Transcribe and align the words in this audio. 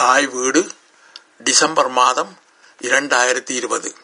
தாய் 0.00 0.26
வீடு 0.26 0.70
டிசம்பர் 1.38 1.88
மாதம் 1.88 2.38
இரண்டாயிரத்தி 2.82 3.50
இருபது. 3.50 3.94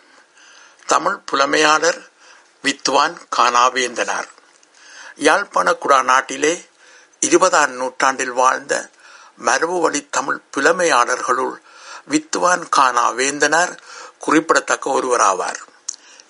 தமிழ் 0.87 1.19
புலமையாளர் 1.33 2.11
வித்வான் 2.63 3.21
கானாவேந்தனார். 3.37 4.29
யாழ்ப்பாண 5.17 5.73
குடா 5.73 6.03
நாட்டிலே 6.03 6.67
இருபதாம் 7.21 7.71
நூற்றாண்டில் 7.71 8.33
வாழ்ந்த 8.33 8.91
மரபுவழி 9.45 10.07
தமிழ் 10.11 10.41
புலமையாளர்களுள் 10.57 11.55
வித்வான் 12.07 12.69
கானா 12.69 13.11
வேந்தனார் 13.11 13.79
குறிப்பிடத்தக்க 14.19 14.91
ஒருவராவார். 14.91 15.61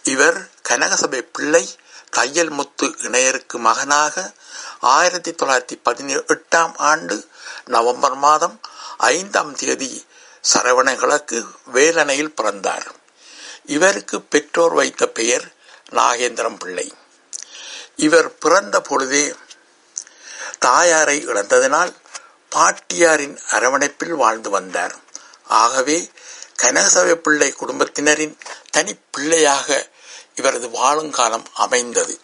இவர் 0.02 0.48
கனகசபை 0.68 1.28
பிள்ளை 1.32 1.78
தையல் 2.10 2.50
முத்து 2.50 2.86
இணையருக்கு 2.86 3.54
மகனாக 3.54 4.34
ஆயிரத்தி 4.80 5.32
தொள்ளாயிரத்தி 5.32 5.80
பதினெட்டாம் 5.82 6.76
ஆண்டு 6.76 7.28
நவம்பர் 7.64 8.14
மாதம் 8.14 8.60
ஐந்தாம் 8.96 9.54
தேதி 9.54 10.06
சரவண 10.52 10.96
கிழக்கு 10.96 11.46
வேலனையில் 11.74 12.34
பிறந்தார். 12.34 12.86
இவருக்கு 13.66 14.22
பெற்றோர் 14.22 14.72
வைத்த 14.72 15.06
பெயர் 15.06 15.54
நாகேந்திரம் 15.90 16.58
பிள்ளை. 16.58 16.94
இவர் 17.96 18.38
பிறந்த 18.38 18.80
பொழுதே 18.80 19.34
தாயாரை 20.58 21.28
இழந்ததனால் 21.28 21.94
பாட்டியாரின் 22.56 23.38
அரவணைப்பில் 23.50 24.14
வாழ்ந்து 24.14 24.50
வந்தார். 24.50 24.94
ஆகவே 25.44 26.10
கனகசபை 26.62 27.14
பிள்ளை 27.14 27.52
குடும்பத்தினரின் 27.52 28.38
தனி 28.70 28.94
பிள்ளையாக 29.10 29.88
இவரது 30.34 30.70
வாழுங்காலம் 30.70 31.46
அமைந்தது. 31.54 32.20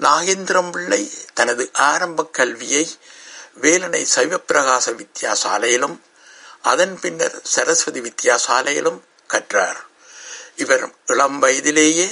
நாகேந்திரம் 0.00 0.70
பிள்ளை 0.70 1.10
தனது 1.34 1.70
ஆரம்ப 1.72 2.26
கல்வியை 2.26 2.90
வேலனை 3.60 4.08
சைவப்பிரகாச 4.14 4.92
வித்தியாசாலையிலும் 4.92 6.00
அதன் 6.62 7.00
பின்னர் 7.00 7.40
சரஸ்வதி 7.42 8.00
வித்தியாசாலையிலும் 8.00 9.00
கற்றார். 9.26 9.80
இவர் 10.56 10.94
இளம் 11.06 11.38
வயதிலேயே 11.38 12.10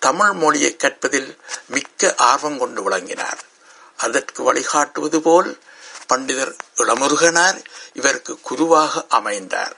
தமிழ் 0.00 0.32
மொழியை 0.32 0.76
கற்பதில் 0.76 1.38
மிக்க 1.66 2.14
ஆர்வம் 2.16 2.58
கொண்டு 2.58 2.82
விளங்கினார். 2.82 3.38
அதற்கு 3.96 4.42
வழிகாட்டுவது 4.42 5.22
போல் 5.22 5.58
பண்டிதர் 6.08 6.56
இளமுருகனார் 6.76 7.64
இவருக்கு 7.92 8.40
குருவாக 8.40 9.04
அமைந்தார். 9.08 9.76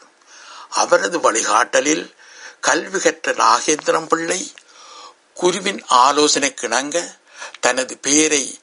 அவரது 0.71 1.19
வழிகாட்டலில் 1.19 2.15
கல்வி 2.61 3.01
கற்ற 3.01 3.33
நாகேந்திரம் 3.33 4.07
பிள்ளை 4.07 4.53
குருவின் 5.35 5.85
ஆலோசனை 5.87 6.55
கிணங்க 6.61 7.17
தனது 7.61 7.99
பெயரை 7.99 8.59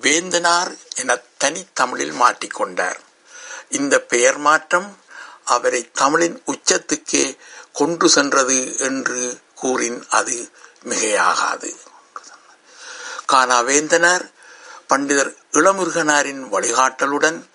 வேந்தனார் 0.00 0.76
என 0.94 1.20
தனித்தமிழில் 1.40 2.14
மாற்றிக்கொண்டார் 2.14 2.98
இந்த 3.68 4.00
பெயர் 4.00 4.38
மாற்றம் 4.38 4.98
அவரை 5.44 5.90
தமிழின் 5.92 6.42
உச்சத்துக்கே 6.46 7.36
கொன்று 7.72 8.08
சென்றது 8.08 8.78
என்று 8.78 9.40
கூறின் 9.54 10.06
அது 10.10 10.50
மிகையாகாது. 10.84 11.70
கானாவேந்தனார் 13.32 14.30
பண்டிதர் 14.88 15.34
இளமுருகனாரின் 15.52 16.42
வழிகாட்டலுடன் 16.52 17.50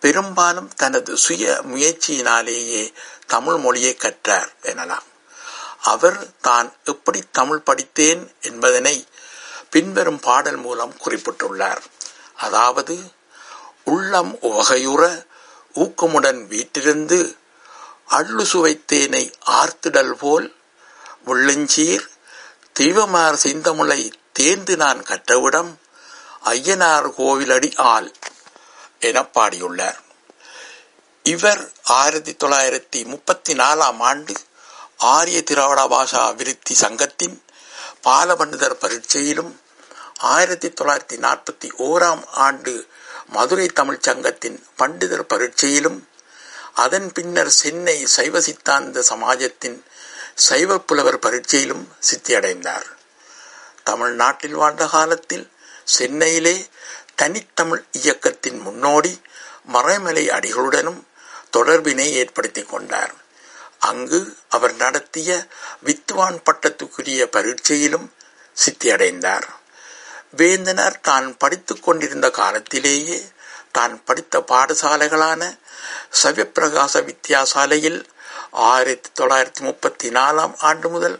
பெரும்பாலும் 0.00 0.74
தனது 0.76 1.16
சுய 1.16 1.60
முயற்சியினாலேயே 1.62 2.92
தமிழ் 3.26 3.56
மொழியை 3.56 3.94
கற்றார் 3.94 4.52
எனலாம். 4.62 5.06
அவர் 5.82 6.40
தான் 6.40 6.72
எப்படி 6.84 7.24
தமிழ் 7.32 7.58
படித்தேன் 7.58 8.34
என்பதனை 8.40 9.06
பின்வரும் 9.76 10.20
பாடல் 10.26 10.60
மூலம் 10.66 10.94
குறிப்பிட்டுள்ளார். 11.04 11.82
அதாவது 12.46 12.94
உள்ளம் 13.92 14.32
உவகையுற 14.48 15.02
ஊக்கமுடன் 15.84 16.40
வீட்டிலிருந்து 16.52 17.18
அள்ளு 18.18 18.44
சுவைத்தேனை 18.52 19.22
ஆர்த்திடல் 19.60 20.14
போல் 20.22 20.46
உள்ளஞ்சீர் 21.30 22.06
தெய்வமார் 22.72 23.38
சிந்தமுலை 23.42 24.00
தேர்ந்து 24.32 24.74
நான் 24.82 25.00
கற்றவிடம் 25.10 25.70
ஐயனார் 26.54 27.08
கோவிலடி 27.18 27.70
ஆள் 27.92 28.08
என 29.08 29.22
பாடியுள்ளார். 29.36 30.00
இவர் 31.24 31.62
ஆயிரத்தி 32.00 32.32
தொள்ளாயிரத்தி 32.32 33.00
முப்பத்தி 33.12 33.52
நாலாம் 33.62 34.00
ஆண்டு 34.10 34.34
ஆரிய 35.12 35.38
திராவிட 35.42 35.80
பாஷா 35.94 36.24
விருத்தி 36.40 36.74
சங்கத்தின் 36.82 37.36
பாலபண்டிதர் 38.06 38.80
பரீட்சையிலும் 38.82 39.52
ஆயிரத்தி 40.18 40.68
தொள்ளாயிரத்தி 40.68 41.16
நாற்பத்தி 41.16 41.64
ஓராம் 41.78 42.26
ஆண்டு 42.26 42.86
மதுரை 43.26 43.66
தமிழ்ச் 43.66 44.02
சங்கத்தின் 44.02 44.66
பண்டிதர் 44.78 45.22
பரீட்சையிலும் 45.22 46.08
அதன் 46.74 47.12
பின்னர் 47.12 47.50
சென்னை 47.50 48.06
சைவ 48.06 48.40
சித்தாந்த 48.40 49.04
சமாஜத்தின் 49.08 49.82
சைவ 50.34 50.78
புலவர் 50.78 51.18
பரீட்சையிலும் 51.18 51.88
சித்தியடைந்தார். 52.10 52.86
தமிழ்நாட்டில் 53.84 54.54
வாழ்ந்த 54.54 54.86
காலத்தில் 54.86 55.52
சென்னையிலே 55.84 56.66
தனித்தமிழ் 57.14 57.84
இயக்கத்தின் 57.92 58.58
முன்னோடி 58.58 59.20
மறைமலை 59.72 60.30
அடிகளுடனும் 60.30 61.02
தொடர்பினை 61.56 62.10
ஏற்படுத்தி 62.10 62.62
கொண்டார். 62.62 63.14
அங்கு 63.78 64.36
அவர் 64.48 64.76
நடத்திய 64.76 65.46
வித்வான் 65.82 66.40
பட்டத்துக்குரிய 66.50 67.24
பரீட்சையிலும் 67.24 68.12
சித்தியடைந்தார். 68.66 69.46
வேந்தனர் 70.32 71.00
தான் 71.00 71.36
படித்துக் 71.38 71.82
கொண்டிருந்த 71.82 72.30
காலத்திலேயே 72.30 73.18
தான் 73.72 74.04
படித்த 74.04 74.40
பாடசாலைகளான 74.40 75.42
சவ்யப்பிரகாச 76.22 77.02
வித்தியாசாலையில் 77.04 78.00
ஆயிரத்தி 78.50 79.08
தொள்ளாயிரத்தி 79.20 79.62
முப்பத்தி 79.62 80.10
நாலாம் 80.10 80.54
ஆண்டு 80.58 80.88
முதல் 80.88 81.16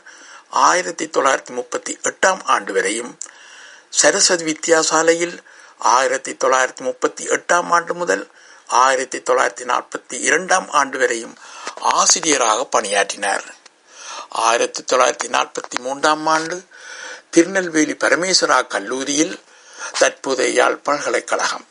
ஆயிரத்தி 0.50 1.06
தொள்ளாயிரத்தி 1.06 1.52
முப்பத்தி 1.52 1.98
எட்டாம் 2.02 2.40
ஆண்டு 2.44 2.72
வரையும் 2.72 3.18
சரஸ்வதி 3.90 4.44
வித்தியாசாலையில் 4.44 5.36
ஆயிரத்தி 5.78 6.32
தொள்ளாயிரத்தி 6.44 6.82
முப்பத்தி 6.82 7.24
எட்டாம் 7.28 7.68
ஆண்டு 7.70 7.94
முதல் 7.94 8.24
ஆயிரத்தி 8.68 9.18
தொள்ளாயிரத்தி 9.18 9.66
நாற்பத்தி 9.72 10.16
இரண்டாம் 10.20 10.70
ஆண்டு 10.70 10.98
வரையும் 10.98 11.34
ஆசிரியராக 11.80 12.64
பணியாற்றினார். 12.64 13.44
ஆயிரத்தி 14.28 14.82
தொள்ளாயிரத்தி 14.92 15.28
நாற்பத்தி 15.28 15.76
மூன்றாம் 15.80 16.26
ஆண்டு 16.26 16.56
திருநெல்வேலி 17.36 17.92
பரமேஸ்வரா 17.92 18.66
கல்லூரியில் 18.66 19.40
தற்போதைய 19.98 20.52
யாழ் 20.52 20.76
பல்கலைக்கழகம் 20.76 21.66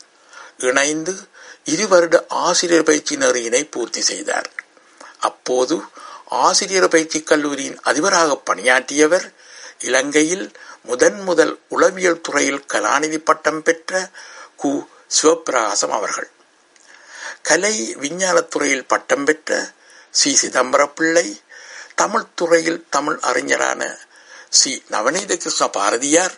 இணைந்து 0.57 1.13
இரு 1.63 1.87
வருட 1.87 2.25
ஆசிரியர் 2.29 2.83
பயிற்சி 2.83 3.15
நெறியினை 3.15 3.71
பூர்த்தி 3.71 4.01
செய்தார். 4.01 4.49
அப்போது 5.19 5.81
ஆசிரியர் 6.25 6.87
பயிற்சி 6.87 7.23
கல்லூரியின் 7.23 7.79
அதிபராக 7.81 8.37
பணியாற்றியவர் 8.37 9.25
இலங்கையில் 9.79 10.51
முதன் 10.83 11.19
முதல் 11.21 11.59
உளவியல் 11.67 12.21
துறையில் 12.21 12.65
கலாநிதி 12.73 13.17
பட்டம் 13.17 13.63
பெற்ற 13.63 14.09
கு. 14.63 14.71
சிவபிரகாசம் 15.17 15.95
அவர்கள். 15.99 16.29
கலை 17.41 17.95
விஞ்ஞானத்துறையில் 17.95 18.87
பட்டம் 18.87 19.25
பெற்ற 19.25 19.71
சி. 20.11 20.37
சிதம்பர 20.41 20.91
பிள்ளை 20.95 21.27
தமிழ் 21.95 22.33
துறையில் 22.35 22.85
தமிழ் 22.89 23.17
அறிஞரான 23.21 23.97
சி 24.59 24.71
நவநீத 24.89 25.31
கிருஷ்ண 25.37 25.67
பாரதியார் 25.67 26.35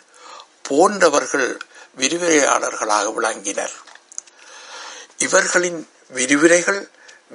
போன்றவர்கள் 0.62 1.50
விரிவுரையாளர்களாக 1.98 3.06
விளங்கினர். 3.14 3.74
இவர்களின் 5.16 5.80
விரிவுரைகள் 6.08 6.80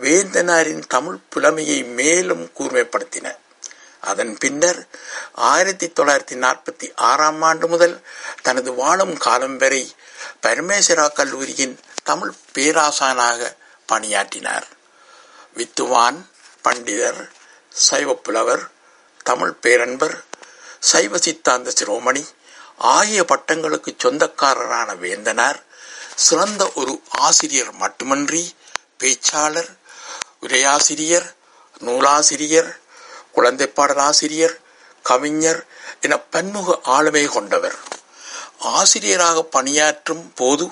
வேந்தனாரின் 0.01 0.83
தமிழ் 0.87 1.19
புலமையை 1.29 1.79
மேலும் 1.99 2.45
கூர்மைப்படுத்தின. 2.57 3.27
அதன் 4.01 4.33
பின்னர் 4.37 4.79
ஆயிரத்தி 5.51 5.87
தொள்ளாயிரத்தி 5.87 6.37
நாற்பத்தி 6.45 6.87
ஆறாம் 6.95 7.41
ஆண்டு 7.41 7.67
முதல் 7.67 7.95
தனது 8.41 8.73
வாழும் 8.73 9.17
காலம் 9.17 9.57
வரை 9.57 9.83
பரமேஸ்வரா 10.41 11.07
கல்லூரியின் 11.13 11.75
தமிழ் 12.03 12.33
பேராசானாக 12.53 13.55
பணியாற்றினார். 13.85 14.67
வித்துவான் 15.53 16.19
பண்டிதர் 16.63 17.21
சைவப்புலவர் 17.89 18.63
தமிழ் 19.23 19.53
பேரன்பர் 19.63 20.15
சைவ 20.89 21.17
சித்தாந்த 21.17 21.73
சிரோமணி 21.79 22.23
ஆகிய 22.77 23.19
பட்டங்களுக்கு 23.23 23.89
சொந்தக்காரரான 23.97 24.89
வேந்தனார் 24.95 25.59
சிறந்த 26.15 26.71
ஒரு 26.75 26.93
ஆசிரியர் 27.09 27.71
மட்டுமன்றி 27.73 28.43
பேச்சாளர் 28.99 29.71
உரையாசிரியர் 30.41 31.27
நூலாசிரியர் 31.79 32.71
குழந்தை 33.31 33.67
பாடலாசிரியர் 33.67 34.55
கவிஞர் 35.03 35.61
என 36.01 36.17
பன்முக 36.33 36.79
ஆளுமை 36.83 37.25
கொண்டவர். 37.25 37.77
ஆசிரியராக 38.59 39.43
பணியாற்றும் 39.43 40.33
போது 40.35 40.65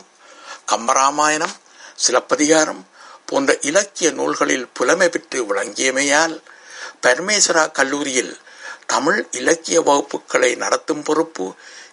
கம்பராமாயணம் 0.71 1.55
சிலப்பதிகாரம் 1.95 2.83
போன்ற 3.25 3.57
இலக்கிய 3.61 4.11
நூல்களில் 4.11 4.67
புலமை 4.67 5.09
பெற்று 5.09 5.39
விளங்கியமையால் 5.43 6.35
பரமேஸ்வரா 7.01 7.65
கல்லூரியில் 7.71 8.33
தமிழ் 8.91 9.27
இலக்கிய 9.31 9.81
வகுப்புகளை 9.81 10.55
நடத்தும் 10.55 11.03
பொறுப்பு 11.03 11.45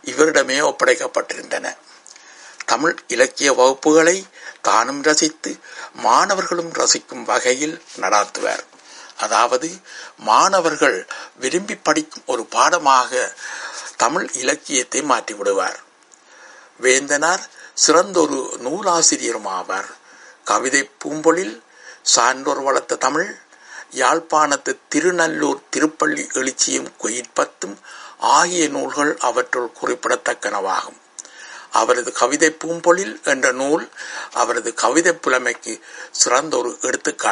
இவரிடமே 0.05 0.56
ஒப்படைக்கப்பட்டிருந்தன. 0.71 1.77
தமிழ் 2.67 2.97
இலக்கிய 3.09 3.53
வகுப்புகளை 3.53 4.17
தானும் 4.61 5.03
ரசித்து 5.03 5.59
மாணவர்களும் 5.93 6.73
ரசிக்கும் 6.73 7.23
வகையில் 7.23 7.83
நடாத்துவார். 7.97 8.65
அதாவது 9.17 9.69
மாணவர்கள் 10.19 11.06
விரும்பி 11.37 11.77
படிக்கும் 11.77 12.23
ஒரு 12.27 12.45
பாடமாக 12.47 13.35
தமிழ் 13.97 14.27
இலக்கியத்தை 14.33 15.00
மாற்றிவிடுவார். 15.03 15.79
வேந்தனார் 16.83 17.45
சிறந்தொரு 17.75 18.41
நூலாசிரியரும் 18.59 19.50
ஆவார். 19.59 19.91
கவிதை 20.45 20.91
பூம்பொழில் 21.05 21.56
சான்றோர் 22.03 22.62
வளர்த்த 22.62 23.03
தமிழ் 23.06 23.39
யாழ்ப்பாணத்து 23.90 24.79
திருநல்லூர் 24.94 25.62
திருப்பள்ளி 25.70 26.29
எழுச்சியும் 26.32 26.88
கொயிற்பத்தும் 27.02 27.76
ஆகிய 28.19 28.69
நூல்கள் 28.69 29.17
அவற்றுள் 29.17 29.70
குறிப்பிடத்தக்கனவாகும். 29.82 30.99
அவரது 31.73 32.12
கவிதை 32.12 32.56
பூம்பொழில் 32.64 33.23
என்ற 33.23 33.52
நூல் 33.52 33.88
அவரது 34.32 34.75
கவிதை 34.75 35.12
புலமைக்கு 35.12 35.81
சிறந்த 36.11 36.56
ஒரு 36.56 36.79
எடுத்துக்காட்டு. 36.81 37.26